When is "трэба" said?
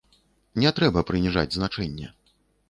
0.79-1.03